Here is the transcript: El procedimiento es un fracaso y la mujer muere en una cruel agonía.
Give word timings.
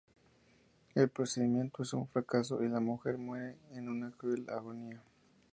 El 0.95 1.09
procedimiento 1.09 1.83
es 1.83 1.93
un 1.93 2.07
fracaso 2.07 2.63
y 2.63 2.67
la 2.67 2.79
mujer 2.79 3.19
muere 3.19 3.59
en 3.73 3.87
una 3.87 4.09
cruel 4.09 4.49
agonía. 4.49 4.99